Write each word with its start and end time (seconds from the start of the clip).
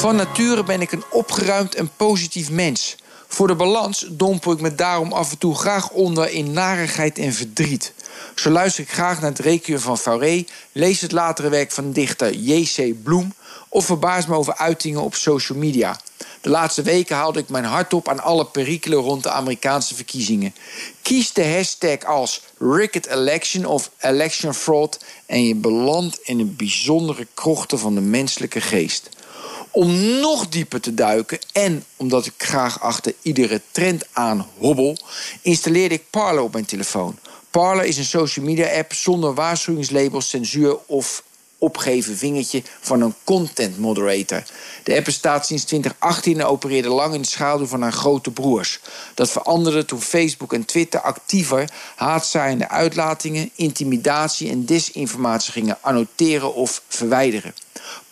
Van 0.00 0.16
nature 0.16 0.64
ben 0.64 0.80
ik 0.80 0.92
een 0.92 1.04
opgeruimd 1.10 1.74
en 1.74 1.90
positief 1.96 2.50
mens. 2.50 2.96
Voor 3.28 3.46
de 3.46 3.54
balans 3.54 4.06
dompel 4.10 4.52
ik 4.52 4.60
me 4.60 4.74
daarom 4.74 5.12
af 5.12 5.30
en 5.30 5.38
toe 5.38 5.54
graag 5.54 5.90
onder 5.90 6.30
in 6.30 6.52
narigheid 6.52 7.18
en 7.18 7.32
verdriet. 7.32 7.92
Zo 8.34 8.50
luister 8.50 8.82
ik 8.82 8.90
graag 8.90 9.20
naar 9.20 9.30
het 9.30 9.38
requiem 9.38 9.78
van 9.78 9.98
Fauré, 9.98 10.44
lees 10.72 11.00
het 11.00 11.12
latere 11.12 11.48
werk 11.48 11.72
van 11.72 11.92
dichter 11.92 12.34
J.C. 12.34 13.02
Bloem 13.02 13.34
of 13.68 13.84
verbaas 13.84 14.26
me 14.26 14.34
over 14.34 14.56
uitingen 14.56 15.02
op 15.02 15.14
social 15.14 15.58
media. 15.58 16.00
De 16.40 16.50
laatste 16.50 16.82
weken 16.82 17.16
haalde 17.16 17.38
ik 17.38 17.48
mijn 17.48 17.64
hart 17.64 17.94
op 17.94 18.08
aan 18.08 18.20
alle 18.20 18.46
perikelen 18.46 18.98
rond 18.98 19.22
de 19.22 19.30
Amerikaanse 19.30 19.94
verkiezingen. 19.94 20.54
Kies 21.02 21.32
de 21.32 21.46
hashtag 21.46 22.04
als 22.04 22.42
Rigged 22.58 23.06
Election 23.06 23.64
of 23.64 23.90
Election 23.98 24.54
Fraud 24.54 24.98
en 25.26 25.44
je 25.44 25.54
belandt 25.54 26.18
in 26.22 26.38
een 26.38 26.56
bijzondere 26.56 27.26
krochten 27.34 27.78
van 27.78 27.94
de 27.94 28.00
menselijke 28.00 28.60
geest. 28.60 29.08
Om 29.70 30.20
nog 30.20 30.48
dieper 30.48 30.80
te 30.80 30.94
duiken 30.94 31.38
en 31.52 31.84
omdat 31.96 32.26
ik 32.26 32.32
graag 32.36 32.80
achter 32.80 33.14
iedere 33.22 33.60
trend 33.70 34.04
aan 34.12 34.46
hobbel, 34.58 34.96
installeerde 35.42 35.94
ik 35.94 36.10
Parler 36.10 36.42
op 36.42 36.52
mijn 36.52 36.64
telefoon. 36.64 37.18
Parler 37.50 37.84
is 37.84 37.96
een 37.96 38.04
social 38.04 38.44
media 38.44 38.78
app 38.78 38.92
zonder 38.92 39.34
waarschuwingslabels, 39.34 40.28
censuur 40.28 40.78
of 40.86 41.22
opgeven 41.60 42.16
vingertje 42.16 42.62
van 42.80 43.00
een 43.00 43.14
content 43.24 43.78
moderator. 43.78 44.42
De 44.82 44.96
app 44.96 45.04
bestaat 45.04 45.46
sinds 45.46 45.64
2018 45.64 46.40
en 46.40 46.46
opereerde 46.46 46.88
lang 46.88 47.14
in 47.14 47.20
de 47.22 47.28
schaduw 47.28 47.66
van 47.66 47.82
haar 47.82 47.92
grote 47.92 48.30
broers. 48.30 48.80
Dat 49.14 49.30
veranderde 49.30 49.84
toen 49.84 50.00
Facebook 50.00 50.52
en 50.52 50.64
Twitter 50.64 51.00
actiever 51.00 51.70
haatzaaiende 51.96 52.68
uitlatingen, 52.68 53.50
intimidatie 53.54 54.50
en 54.50 54.64
desinformatie 54.64 55.52
gingen 55.52 55.78
annoteren 55.80 56.54
of 56.54 56.82
verwijderen. 56.88 57.54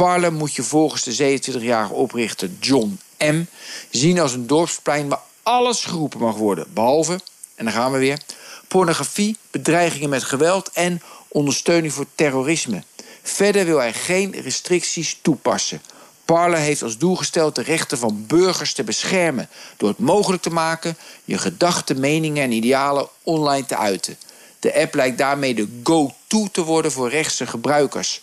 Parler 0.00 0.32
moet 0.32 0.54
je 0.54 0.62
volgens 0.62 1.02
de 1.02 1.40
27-jarige 1.40 1.92
oprichter 1.92 2.50
John 2.60 3.00
M. 3.18 3.44
zien 3.90 4.20
als 4.20 4.32
een 4.32 4.46
dorpsplein 4.46 5.08
waar 5.08 5.20
alles 5.42 5.84
geroepen 5.84 6.20
mag 6.20 6.36
worden, 6.36 6.66
behalve, 6.74 7.20
en 7.54 7.64
dan 7.64 7.74
gaan 7.74 7.92
we 7.92 7.98
weer, 7.98 8.20
pornografie, 8.68 9.36
bedreigingen 9.50 10.08
met 10.08 10.22
geweld 10.22 10.70
en 10.72 11.02
ondersteuning 11.28 11.92
voor 11.92 12.06
terrorisme. 12.14 12.82
Verder 13.22 13.64
wil 13.64 13.78
hij 13.78 13.92
geen 13.92 14.40
restricties 14.40 15.18
toepassen. 15.22 15.82
Parler 16.24 16.58
heeft 16.58 16.82
als 16.82 16.98
doel 16.98 17.16
gesteld 17.16 17.54
de 17.54 17.62
rechten 17.62 17.98
van 17.98 18.24
burgers 18.26 18.72
te 18.72 18.84
beschermen 18.84 19.48
door 19.76 19.88
het 19.88 19.98
mogelijk 19.98 20.42
te 20.42 20.50
maken 20.50 20.96
je 21.24 21.38
gedachten, 21.38 22.00
meningen 22.00 22.42
en 22.42 22.52
idealen 22.52 23.08
online 23.22 23.66
te 23.66 23.76
uiten. 23.76 24.18
De 24.60 24.74
app 24.74 24.94
lijkt 24.94 25.18
daarmee 25.18 25.54
de 25.54 25.80
go-to 25.82 26.48
te 26.52 26.64
worden 26.64 26.92
voor 26.92 27.08
rechtse 27.08 27.46
gebruikers. 27.46 28.20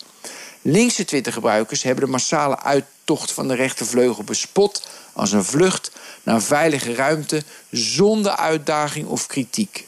Linkse 0.70 1.06
Twitter-gebruikers 1.06 1.84
hebben 1.84 2.06
de 2.06 2.12
massale 2.12 2.60
uittocht 2.60 3.32
van 3.32 3.48
de 3.48 3.56
rechtervleugel 3.56 4.24
bespot 4.24 4.88
als 5.14 5.32
een 5.32 5.44
vlucht 5.44 5.92
naar 6.24 6.42
veilige 6.42 6.94
ruimte 6.94 7.44
zonder 7.72 8.32
uitdaging 8.32 9.08
of 9.08 9.28
kritiek. 9.28 9.86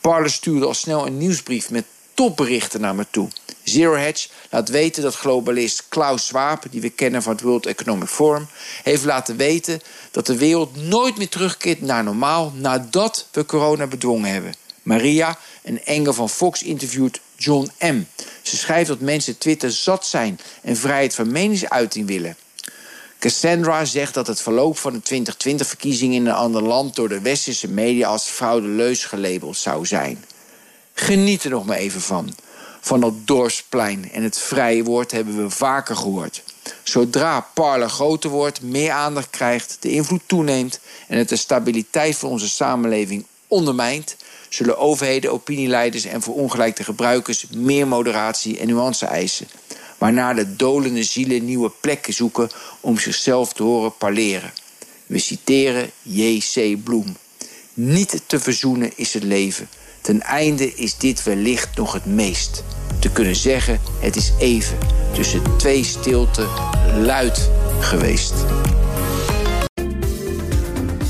Parler 0.00 0.30
stuurde 0.30 0.66
al 0.66 0.74
snel 0.74 1.06
een 1.06 1.18
nieuwsbrief 1.18 1.70
met 1.70 1.84
topberichten 2.14 2.80
naar 2.80 2.94
me 2.94 3.06
toe. 3.10 3.28
Zero 3.62 3.94
Hedge 3.94 4.28
laat 4.50 4.68
weten 4.68 5.02
dat 5.02 5.14
globalist 5.14 5.84
Klaus 5.88 6.26
Schwab, 6.26 6.64
die 6.70 6.80
we 6.80 6.90
kennen 6.90 7.22
van 7.22 7.32
het 7.32 7.42
World 7.42 7.66
Economic 7.66 8.08
Forum, 8.08 8.46
heeft 8.82 9.04
laten 9.04 9.36
weten 9.36 9.80
dat 10.10 10.26
de 10.26 10.36
wereld 10.36 10.76
nooit 10.76 11.16
meer 11.16 11.28
terugkeert 11.28 11.80
naar 11.80 12.04
normaal 12.04 12.52
nadat 12.54 13.26
we 13.32 13.46
corona 13.46 13.86
bedwongen 13.86 14.30
hebben. 14.32 14.54
Maria, 14.82 15.38
een 15.62 15.84
engel 15.84 16.12
van 16.12 16.30
Fox, 16.30 16.62
interviewt 16.62 17.20
John 17.36 17.70
M. 17.80 18.02
Ze 18.42 18.56
schrijft 18.56 18.88
dat 18.88 19.00
mensen 19.00 19.38
Twitter 19.38 19.72
zat 19.72 20.06
zijn 20.06 20.38
en 20.62 20.76
vrijheid 20.76 21.14
van 21.14 21.32
meningsuiting 21.32 22.06
willen. 22.06 22.36
Cassandra 23.18 23.84
zegt 23.84 24.14
dat 24.14 24.26
het 24.26 24.40
verloop 24.40 24.78
van 24.78 24.92
de 24.92 25.24
2020-verkiezingen 25.24 26.14
in 26.14 26.26
een 26.26 26.32
ander 26.32 26.62
land 26.62 26.94
door 26.94 27.08
de 27.08 27.20
westerse 27.20 27.68
media 27.68 28.08
als 28.08 28.24
fraudeleus 28.24 29.04
gelabeld 29.04 29.56
zou 29.56 29.86
zijn. 29.86 30.24
Geniet 30.92 31.44
er 31.44 31.50
nog 31.50 31.66
maar 31.66 31.76
even 31.76 32.00
van. 32.00 32.34
Van 32.80 33.00
dat 33.00 33.26
dorpsplein 33.26 34.10
en 34.12 34.22
het 34.22 34.38
vrije 34.38 34.84
woord 34.84 35.10
hebben 35.10 35.42
we 35.42 35.50
vaker 35.50 35.96
gehoord. 35.96 36.42
Zodra 36.82 37.40
Parler 37.54 37.88
groter 37.88 38.30
wordt, 38.30 38.62
meer 38.62 38.90
aandacht 38.90 39.30
krijgt, 39.30 39.76
de 39.80 39.90
invloed 39.90 40.22
toeneemt 40.26 40.80
en 41.08 41.18
het 41.18 41.28
de 41.28 41.36
stabiliteit 41.36 42.16
van 42.16 42.30
onze 42.30 42.48
samenleving 42.48 43.24
ondermijnt, 43.48 44.16
zullen 44.48 44.78
overheden, 44.78 45.32
opinieleiders 45.32 46.04
en 46.04 46.22
verongelijkte 46.22 46.84
gebruikers 46.84 47.46
meer 47.54 47.88
moderatie 47.88 48.58
en 48.58 48.66
nuance 48.66 49.06
eisen. 49.06 49.48
Waarna 49.98 50.34
de 50.34 50.56
dolende 50.56 51.04
zielen 51.04 51.44
nieuwe 51.44 51.70
plekken 51.80 52.14
zoeken 52.14 52.50
om 52.80 52.98
zichzelf 52.98 53.52
te 53.52 53.62
horen 53.62 53.96
parleren. 53.96 54.52
We 55.06 55.18
citeren 55.18 55.90
J.C. 56.02 56.84
Bloem. 56.84 57.16
Niet 57.74 58.22
te 58.26 58.40
verzoenen 58.40 58.92
is 58.94 59.14
het 59.14 59.22
leven. 59.22 59.68
Ten 60.00 60.22
einde 60.22 60.74
is 60.74 60.96
dit 60.96 61.22
wellicht 61.22 61.76
nog 61.76 61.92
het 61.92 62.06
meest. 62.06 62.62
Te 63.00 63.10
kunnen 63.12 63.36
zeggen, 63.36 63.80
het 64.00 64.16
is 64.16 64.32
even 64.38 64.78
tussen 65.14 65.42
twee 65.58 65.84
stilte 65.84 66.46
luid 67.00 67.50
geweest. 67.80 68.34